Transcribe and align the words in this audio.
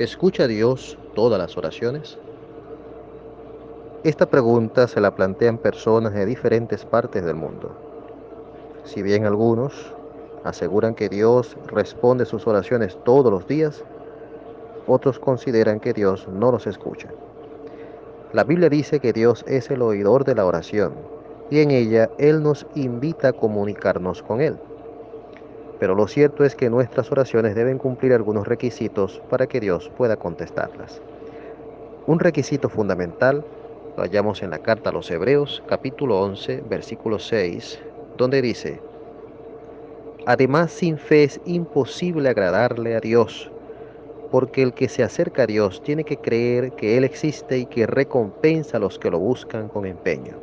¿Escucha 0.00 0.46
Dios 0.46 0.96
todas 1.14 1.38
las 1.38 1.58
oraciones? 1.58 2.18
Esta 4.02 4.24
pregunta 4.24 4.88
se 4.88 4.98
la 4.98 5.14
plantean 5.14 5.58
personas 5.58 6.14
de 6.14 6.24
diferentes 6.24 6.86
partes 6.86 7.22
del 7.22 7.34
mundo. 7.34 7.76
Si 8.84 9.02
bien 9.02 9.26
algunos 9.26 9.92
aseguran 10.42 10.94
que 10.94 11.10
Dios 11.10 11.54
responde 11.66 12.24
sus 12.24 12.46
oraciones 12.46 12.96
todos 13.04 13.30
los 13.30 13.46
días, 13.46 13.84
otros 14.86 15.18
consideran 15.18 15.80
que 15.80 15.92
Dios 15.92 16.26
no 16.28 16.50
los 16.50 16.66
escucha. 16.66 17.10
La 18.32 18.44
Biblia 18.44 18.70
dice 18.70 19.00
que 19.00 19.12
Dios 19.12 19.44
es 19.46 19.70
el 19.70 19.82
oidor 19.82 20.24
de 20.24 20.34
la 20.34 20.46
oración 20.46 20.94
y 21.50 21.60
en 21.60 21.72
ella 21.72 22.08
Él 22.16 22.42
nos 22.42 22.66
invita 22.74 23.28
a 23.28 23.32
comunicarnos 23.34 24.22
con 24.22 24.40
Él. 24.40 24.56
Pero 25.80 25.94
lo 25.94 26.06
cierto 26.06 26.44
es 26.44 26.54
que 26.54 26.68
nuestras 26.68 27.10
oraciones 27.10 27.54
deben 27.54 27.78
cumplir 27.78 28.12
algunos 28.12 28.46
requisitos 28.46 29.22
para 29.30 29.46
que 29.46 29.60
Dios 29.60 29.90
pueda 29.96 30.16
contestarlas. 30.16 31.00
Un 32.06 32.20
requisito 32.20 32.68
fundamental 32.68 33.42
lo 33.96 34.02
hallamos 34.02 34.42
en 34.42 34.50
la 34.50 34.58
carta 34.58 34.90
a 34.90 34.92
los 34.92 35.10
Hebreos 35.10 35.62
capítulo 35.66 36.20
11 36.20 36.64
versículo 36.68 37.18
6, 37.18 37.80
donde 38.18 38.42
dice, 38.42 38.80
Además 40.26 40.70
sin 40.70 40.98
fe 40.98 41.24
es 41.24 41.40
imposible 41.46 42.28
agradarle 42.28 42.94
a 42.94 43.00
Dios, 43.00 43.50
porque 44.30 44.62
el 44.62 44.74
que 44.74 44.90
se 44.90 45.02
acerca 45.02 45.44
a 45.44 45.46
Dios 45.46 45.82
tiene 45.82 46.04
que 46.04 46.18
creer 46.18 46.72
que 46.72 46.98
Él 46.98 47.04
existe 47.04 47.56
y 47.56 47.64
que 47.64 47.86
recompensa 47.86 48.76
a 48.76 48.80
los 48.80 48.98
que 48.98 49.10
lo 49.10 49.18
buscan 49.18 49.68
con 49.68 49.86
empeño. 49.86 50.34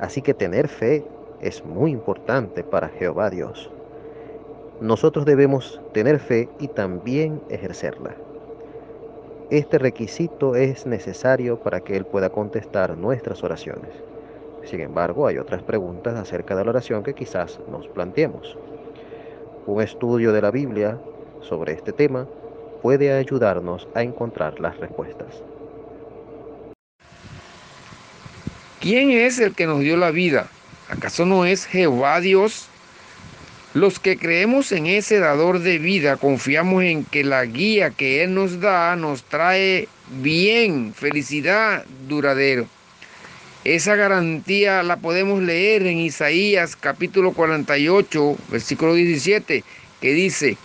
Así 0.00 0.22
que 0.22 0.34
tener 0.34 0.66
fe 0.66 1.04
es 1.40 1.64
muy 1.64 1.92
importante 1.92 2.64
para 2.64 2.88
Jehová 2.88 3.30
Dios. 3.30 3.70
Nosotros 4.80 5.24
debemos 5.24 5.80
tener 5.94 6.18
fe 6.18 6.50
y 6.60 6.68
también 6.68 7.40
ejercerla. 7.48 8.14
Este 9.48 9.78
requisito 9.78 10.54
es 10.54 10.84
necesario 10.84 11.58
para 11.60 11.80
que 11.80 11.96
Él 11.96 12.04
pueda 12.04 12.28
contestar 12.28 12.98
nuestras 12.98 13.42
oraciones. 13.42 13.90
Sin 14.64 14.80
embargo, 14.80 15.26
hay 15.26 15.38
otras 15.38 15.62
preguntas 15.62 16.16
acerca 16.16 16.54
de 16.54 16.64
la 16.64 16.70
oración 16.70 17.02
que 17.04 17.14
quizás 17.14 17.58
nos 17.70 17.88
planteemos. 17.88 18.58
Un 19.66 19.80
estudio 19.80 20.32
de 20.32 20.42
la 20.42 20.50
Biblia 20.50 20.98
sobre 21.40 21.72
este 21.72 21.92
tema 21.92 22.26
puede 22.82 23.12
ayudarnos 23.12 23.88
a 23.94 24.02
encontrar 24.02 24.60
las 24.60 24.76
respuestas. 24.78 25.42
¿Quién 28.80 29.10
es 29.10 29.38
el 29.38 29.54
que 29.54 29.66
nos 29.66 29.80
dio 29.80 29.96
la 29.96 30.10
vida? 30.10 30.48
¿Acaso 30.90 31.24
no 31.24 31.46
es 31.46 31.64
Jehová 31.64 32.20
Dios? 32.20 32.68
Los 33.76 33.98
que 33.98 34.16
creemos 34.16 34.72
en 34.72 34.86
ese 34.86 35.18
dador 35.18 35.58
de 35.58 35.76
vida 35.76 36.16
confiamos 36.16 36.82
en 36.82 37.04
que 37.04 37.22
la 37.24 37.44
guía 37.44 37.90
que 37.90 38.22
Él 38.22 38.32
nos 38.32 38.58
da 38.58 38.96
nos 38.96 39.22
trae 39.22 39.86
bien, 40.08 40.94
felicidad 40.94 41.84
duradero. 42.08 42.66
Esa 43.64 43.94
garantía 43.94 44.82
la 44.82 44.96
podemos 44.96 45.42
leer 45.42 45.86
en 45.86 45.98
Isaías 45.98 46.74
capítulo 46.74 47.32
48, 47.34 48.38
versículo 48.48 48.94
17, 48.94 49.62
que 50.00 50.12
dice, 50.14 50.56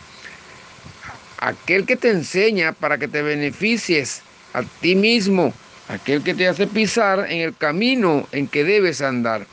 aquel 1.40 1.86
que 1.86 1.98
te 1.98 2.12
enseña 2.12 2.72
para 2.72 2.98
que 2.98 3.10
te 3.10 3.22
beneficies 3.22 4.22
a 4.54 4.64
ti 4.64 4.96
mismo, 4.96 5.54
aquel 5.90 6.24
que 6.24 6.34
te 6.34 6.48
hace 6.48 6.66
pisar 6.66 7.30
en 7.30 7.42
el 7.42 7.58
camino 7.58 8.26
en 8.32 8.48
que 8.48 8.64
debes 8.64 9.02
andar. 9.02 9.46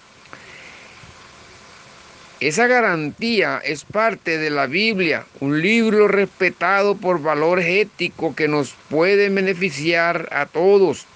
Esa 2.40 2.68
garantía 2.68 3.60
es 3.64 3.84
parte 3.84 4.38
de 4.38 4.50
la 4.50 4.68
Biblia, 4.68 5.26
un 5.40 5.60
libro 5.60 6.06
respetado 6.06 6.96
por 6.96 7.20
valores 7.20 7.66
éticos 7.66 8.36
que 8.36 8.46
nos 8.46 8.76
puede 8.88 9.28
beneficiar 9.28 10.28
a 10.30 10.46
todos. 10.46 11.06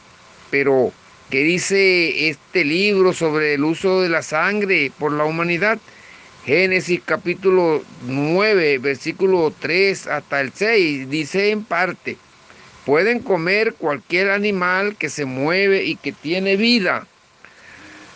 Pero, 0.50 0.92
¿qué 1.30 1.44
dice 1.44 2.28
este 2.28 2.64
libro 2.64 3.12
sobre 3.12 3.54
el 3.54 3.62
uso 3.62 4.02
de 4.02 4.08
la 4.08 4.22
sangre 4.22 4.90
por 4.98 5.12
la 5.12 5.24
humanidad? 5.24 5.78
Génesis 6.44 7.00
capítulo 7.04 7.84
9, 8.08 8.78
versículo 8.78 9.54
3 9.60 10.08
hasta 10.08 10.40
el 10.40 10.52
6, 10.52 11.08
dice 11.08 11.50
en 11.50 11.62
parte, 11.62 12.16
pueden 12.84 13.20
comer 13.20 13.74
cualquier 13.74 14.30
animal 14.30 14.96
que 14.96 15.08
se 15.08 15.24
mueve 15.24 15.84
y 15.84 15.94
que 15.94 16.10
tiene 16.10 16.56
vida 16.56 17.06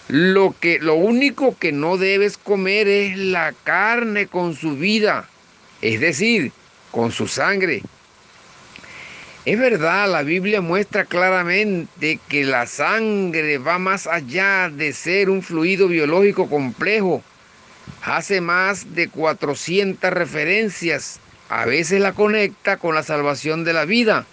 lo, 0.08 0.54
que, 0.58 0.78
lo 0.78 0.94
único 0.94 1.56
que 1.58 1.72
no 1.72 1.96
debes 1.96 2.36
comer 2.36 2.86
es 2.88 3.16
la 3.16 3.52
carne 3.64 4.26
con 4.26 4.54
su 4.54 4.76
vida, 4.76 5.28
es 5.82 6.00
decir, 6.00 6.52
con 6.92 7.10
su 7.10 7.26
sangre. 7.26 7.82
Es 9.44 9.58
verdad, 9.58 10.10
la 10.10 10.22
Biblia 10.22 10.60
muestra 10.60 11.04
claramente 11.04 12.18
que 12.28 12.44
la 12.44 12.66
sangre 12.66 13.58
va 13.58 13.78
más 13.78 14.06
allá 14.06 14.68
de 14.68 14.92
ser 14.92 15.30
un 15.30 15.42
fluido 15.42 15.86
biológico 15.86 16.48
complejo. 16.48 17.22
Hace 18.02 18.40
más 18.40 18.94
de 18.94 19.08
400 19.08 20.12
referencias. 20.12 21.20
A 21.48 21.64
veces 21.64 22.00
la 22.00 22.12
conecta 22.12 22.76
con 22.76 22.96
la 22.96 23.04
salvación 23.04 23.62
de 23.62 23.72
la 23.72 23.84
vida. 23.84 24.26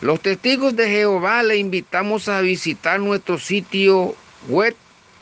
Los 0.00 0.22
testigos 0.22 0.74
de 0.76 0.88
Jehová 0.88 1.42
le 1.42 1.58
invitamos 1.58 2.28
a 2.30 2.40
visitar 2.40 3.00
nuestro 3.00 3.38
sitio 3.38 4.14
web 4.48 4.74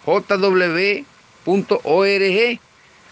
jw.org. 0.06 1.10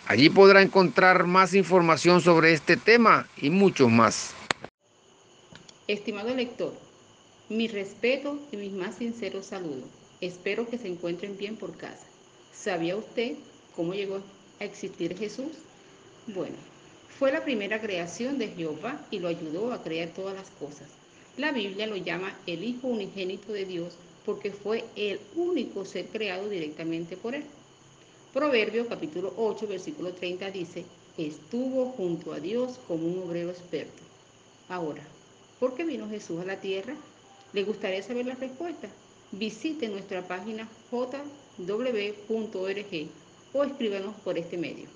Allí 0.06 0.31
podrá 0.31 0.62
encontrar 0.62 1.27
más 1.27 1.55
información 1.55 2.21
sobre 2.21 2.53
este 2.53 2.77
tema 2.77 3.28
y 3.37 3.50
muchos 3.50 3.91
más. 3.91 4.32
Estimado 5.88 6.34
lector, 6.34 6.72
mi 7.49 7.69
respeto 7.69 8.38
y 8.53 8.56
mis 8.56 8.72
más 8.72 8.97
sinceros 8.97 9.47
saludos. 9.47 9.91
Espero 10.21 10.69
que 10.69 10.78
se 10.78 10.88
encuentren 10.88 11.37
bien 11.37 11.56
por 11.56 11.77
casa. 11.77 12.06
¿Sabía 12.53 12.97
usted 12.97 13.34
cómo 13.75 13.94
llegó 13.94 14.21
a 14.61 14.65
existir 14.65 15.19
Jesús? 15.19 15.53
Bueno, 16.28 16.55
fue 17.19 17.32
la 17.32 17.44
primera 17.44 17.81
creación 17.81 18.38
de 18.38 18.49
Jehová 18.49 19.05
y 19.11 19.19
lo 19.19 19.28
ayudó 19.28 19.72
a 19.72 19.82
crear 19.82 20.11
todas 20.11 20.37
las 20.37 20.50
cosas. 20.50 20.88
La 21.37 21.50
Biblia 21.50 21.87
lo 21.87 21.97
llama 21.97 22.32
el 22.47 22.62
Hijo 22.62 22.87
unigénito 22.87 23.53
de 23.53 23.65
Dios 23.65 23.97
porque 24.24 24.52
fue 24.52 24.84
el 24.96 25.20
único 25.34 25.84
ser 25.84 26.08
creado 26.08 26.48
directamente 26.48 27.16
por 27.16 27.34
él. 27.34 27.44
Proverbio 28.32 28.88
capítulo 28.88 29.32
8, 29.36 29.66
versículo 29.66 30.12
30 30.12 30.50
dice, 30.50 30.84
estuvo 31.16 31.90
junto 31.92 32.32
a 32.32 32.40
Dios 32.40 32.80
como 32.88 33.06
un 33.06 33.22
obrero 33.22 33.50
experto. 33.50 34.02
Ahora, 34.68 35.02
¿por 35.60 35.74
qué 35.74 35.84
vino 35.84 36.08
Jesús 36.08 36.40
a 36.40 36.44
la 36.44 36.60
tierra? 36.60 36.94
¿Le 37.52 37.64
gustaría 37.64 38.02
saber 38.02 38.26
la 38.26 38.34
respuesta? 38.34 38.88
Visite 39.30 39.88
nuestra 39.88 40.26
página 40.26 40.68
jw.org 40.90 41.28
o 43.52 43.64
escríbanos 43.64 44.14
por 44.16 44.38
este 44.38 44.58
medio. 44.58 44.88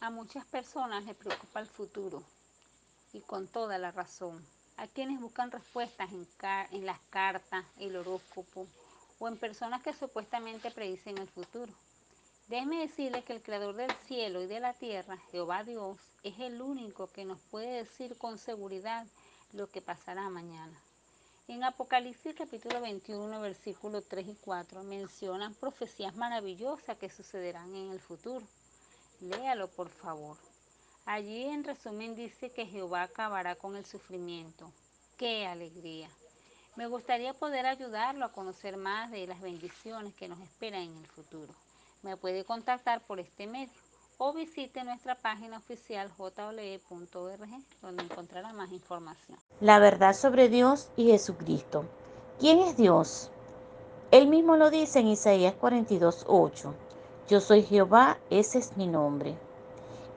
A 0.00 0.10
muchas 0.10 0.44
personas 0.46 1.04
les 1.04 1.16
preocupa 1.16 1.60
el 1.60 1.66
futuro 1.66 2.22
y 3.12 3.20
con 3.20 3.46
toda 3.46 3.78
la 3.78 3.90
razón 3.90 4.44
a 4.76 4.86
quienes 4.86 5.20
buscan 5.20 5.50
respuestas 5.50 6.10
en, 6.12 6.26
en 6.72 6.86
las 6.86 7.00
cartas, 7.10 7.64
el 7.78 7.96
horóscopo 7.96 8.66
o 9.18 9.28
en 9.28 9.36
personas 9.36 9.82
que 9.82 9.92
supuestamente 9.92 10.70
predicen 10.70 11.18
el 11.18 11.28
futuro. 11.28 11.72
Déjeme 12.48 12.80
decirles 12.80 13.24
que 13.24 13.32
el 13.32 13.42
creador 13.42 13.74
del 13.76 13.92
cielo 14.06 14.42
y 14.42 14.46
de 14.46 14.60
la 14.60 14.74
tierra, 14.74 15.16
Jehová 15.30 15.64
Dios, 15.64 15.98
es 16.22 16.38
el 16.38 16.60
único 16.60 17.06
que 17.06 17.24
nos 17.24 17.38
puede 17.50 17.84
decir 17.84 18.18
con 18.18 18.38
seguridad 18.38 19.06
lo 19.52 19.70
que 19.70 19.80
pasará 19.80 20.28
mañana. 20.28 20.78
En 21.48 21.64
Apocalipsis 21.64 22.34
capítulo 22.36 22.80
21, 22.80 23.40
versículos 23.40 24.04
3 24.08 24.28
y 24.28 24.34
4 24.36 24.82
mencionan 24.84 25.54
profecías 25.54 26.14
maravillosas 26.14 26.96
que 26.98 27.10
sucederán 27.10 27.74
en 27.74 27.90
el 27.90 28.00
futuro. 28.00 28.46
Léalo 29.20 29.68
por 29.68 29.88
favor. 29.88 30.36
Allí 31.04 31.42
en 31.44 31.64
resumen 31.64 32.14
dice 32.14 32.50
que 32.50 32.66
Jehová 32.66 33.02
acabará 33.02 33.56
con 33.56 33.74
el 33.76 33.84
sufrimiento. 33.84 34.70
¡Qué 35.16 35.46
alegría! 35.46 36.08
Me 36.76 36.86
gustaría 36.86 37.34
poder 37.34 37.66
ayudarlo 37.66 38.24
a 38.24 38.32
conocer 38.32 38.76
más 38.76 39.10
de 39.10 39.26
las 39.26 39.40
bendiciones 39.40 40.14
que 40.14 40.28
nos 40.28 40.40
esperan 40.40 40.82
en 40.82 40.96
el 40.96 41.06
futuro. 41.06 41.52
Me 42.02 42.16
puede 42.16 42.44
contactar 42.44 43.00
por 43.02 43.20
este 43.20 43.46
medio 43.46 43.72
o 44.16 44.32
visite 44.32 44.84
nuestra 44.84 45.16
página 45.16 45.58
oficial 45.58 46.10
jle.org 46.16 47.48
donde 47.82 48.04
encontrará 48.04 48.52
más 48.52 48.70
información. 48.70 49.38
La 49.60 49.80
verdad 49.80 50.14
sobre 50.14 50.48
Dios 50.48 50.88
y 50.96 51.10
Jesucristo. 51.10 51.84
¿Quién 52.38 52.60
es 52.60 52.76
Dios? 52.76 53.30
Él 54.12 54.28
mismo 54.28 54.56
lo 54.56 54.70
dice 54.70 55.00
en 55.00 55.08
Isaías 55.08 55.54
42:8. 55.60 56.72
Yo 57.28 57.40
soy 57.40 57.62
Jehová, 57.62 58.18
ese 58.30 58.58
es 58.58 58.76
mi 58.76 58.86
nombre. 58.86 59.36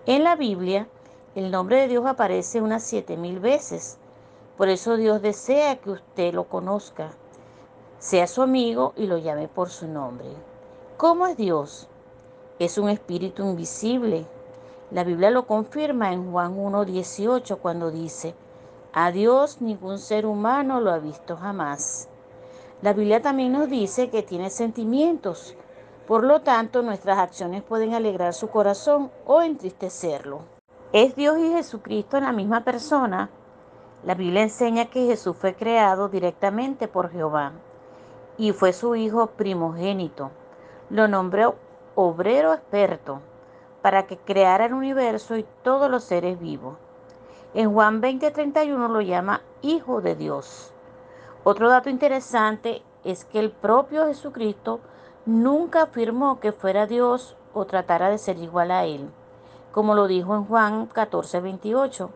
En 0.07 0.24
la 0.24 0.36
Biblia, 0.36 0.88
el 1.34 1.50
nombre 1.50 1.81
de 1.81 1.88
Dios 1.88 2.06
aparece 2.06 2.62
unas 2.62 2.84
siete 2.84 3.18
mil 3.18 3.40
veces. 3.40 3.98
Por 4.56 4.69
eso 4.69 4.98
Dios 4.98 5.24
desea 5.24 5.78
que 5.78 5.90
usted 5.90 6.31
lo 6.31 6.44
conozca, 6.44 7.10
sea 7.98 8.28
su 8.28 8.44
amigo 8.44 8.94
y 8.96 9.07
lo 9.07 9.18
llame 9.18 9.48
por 9.48 9.69
su 9.69 9.88
nombre. 9.88 10.28
¿Cómo 10.98 11.25
es 11.25 11.38
Dios? 11.38 11.88
Es 12.60 12.78
un 12.78 12.90
espíritu 12.90 13.42
invisible. 13.42 14.28
La 14.92 15.04
Biblia 15.04 15.31
lo 15.31 15.48
confirma 15.48 16.13
en 16.13 16.31
Juan 16.31 16.56
1.18 16.56 17.58
cuando 17.58 17.90
dice, 17.90 18.36
a 18.94 19.12
Dios 19.12 19.60
ningún 19.60 19.98
ser 19.98 20.28
humano 20.28 20.81
lo 20.81 20.92
ha 20.92 21.00
visto 21.00 21.36
jamás. 21.36 22.10
La 22.84 22.94
Biblia 22.94 23.24
también 23.24 23.54
nos 23.54 23.72
dice 23.72 24.12
que 24.12 24.22
tiene 24.22 24.51
sentimientos, 24.51 25.56
por 26.07 26.24
lo 26.24 26.42
tanto 26.42 26.81
nuestras 26.81 27.18
acciones 27.18 27.63
pueden 27.63 27.94
alegrar 27.94 28.34
su 28.34 28.50
corazón 28.50 29.12
o 29.25 29.42
entristecerlo. 29.42 30.42
¿Es 30.94 31.16
Dios 31.16 31.38
y 31.40 31.52
Jesucristo 31.52 32.18
en 32.18 32.25
la 32.25 32.31
misma 32.31 32.63
persona? 32.63 33.30
La 34.04 34.13
Biblia 34.13 34.44
enseña 34.44 34.86
que 34.86 35.07
Jesús 35.07 35.36
fue 35.36 35.56
creado 35.56 36.10
directamente 36.10 36.88
por 36.88 37.12
Jehová 37.12 37.54
y 38.38 38.52
fue 38.52 38.72
su 38.72 38.96
hijo 38.96 39.28
primogénito. 39.28 40.30
Lo 40.90 41.07
nombró 41.07 41.56
obrero 41.96 42.54
experto 42.54 43.22
para 43.81 44.06
que 44.06 44.18
creara 44.18 44.66
el 44.66 44.74
universo 44.74 45.38
y 45.38 45.46
todos 45.63 45.90
los 45.90 46.04
seres 46.04 46.40
vivos. 46.40 46.75
En 47.56 47.74
Juan 47.74 48.01
20:31 48.01 48.90
lo 48.90 49.01
llama 49.01 49.42
Hijo 49.62 50.01
de 50.01 50.16
Dios. 50.16 50.72
Otro 51.44 51.69
dato 51.69 51.90
interesante 51.90 52.84
es 53.04 53.25
que 53.25 53.40
el 53.40 53.51
propio 53.51 54.08
Jesucristo 54.08 54.81
nunca 55.25 55.83
afirmó 55.83 56.39
que 56.39 56.51
fuera 56.51 56.86
Dios 56.86 57.36
o 57.54 57.66
tratara 57.66 58.10
de 58.10 58.18
ser 58.18 58.38
igual 58.38 58.72
a 58.72 58.86
Él, 58.86 59.10
como 59.72 59.95
lo 59.95 60.07
dijo 60.07 60.36
en 60.36 60.45
Juan 60.45 60.89
14:28. 60.89 62.10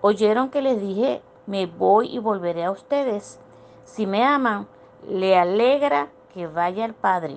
Oyeron 0.00 0.50
que 0.50 0.62
les 0.62 0.80
dije, 0.80 1.22
me 1.46 1.66
voy 1.66 2.08
y 2.08 2.18
volveré 2.18 2.64
a 2.64 2.70
ustedes. 2.70 3.40
Si 3.84 4.06
me 4.06 4.24
aman, 4.24 4.66
le 5.08 5.38
alegra 5.38 6.08
que 6.34 6.46
vaya 6.46 6.84
al 6.84 6.94
Padre, 6.94 7.36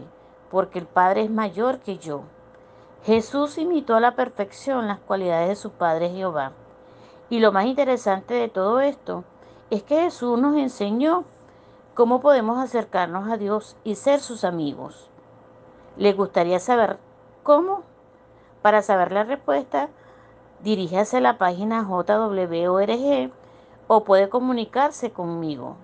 porque 0.49 0.79
el 0.79 0.85
Padre 0.85 1.23
es 1.23 1.29
mayor 1.29 1.79
que 1.79 1.97
yo. 1.97 2.21
Jesús 3.03 3.57
imitó 3.57 3.95
a 3.95 3.99
la 3.99 4.15
perfección 4.15 4.87
las 4.87 4.99
cualidades 4.99 5.49
de 5.49 5.55
su 5.55 5.71
Padre 5.71 6.09
Jehová. 6.09 6.53
Y 7.29 7.39
lo 7.39 7.51
más 7.51 7.65
interesante 7.65 8.33
de 8.33 8.49
todo 8.49 8.81
esto 8.81 9.23
es 9.69 9.83
que 9.83 10.01
Jesús 10.01 10.39
nos 10.39 10.57
enseñó 10.57 11.23
cómo 11.95 12.19
podemos 12.19 12.59
acercarnos 12.59 13.31
a 13.31 13.37
Dios 13.37 13.77
y 13.85 13.95
ser 13.95 14.19
sus 14.19 14.43
amigos. 14.43 15.09
¿Le 15.95 16.11
gustaría 16.11 16.59
saber 16.59 16.99
cómo? 17.41 17.83
Para 18.61 18.81
saber 18.81 19.13
la 19.13 19.23
respuesta, 19.23 19.87
diríjase 20.61 21.17
a 21.17 21.21
la 21.21 21.37
página 21.37 21.83
JWORG 21.83 23.31
o 23.87 24.03
puede 24.03 24.29
comunicarse 24.29 25.11
conmigo. 25.11 25.77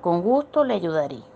Con 0.00 0.22
gusto 0.22 0.62
le 0.62 0.74
ayudaré. 0.74 1.33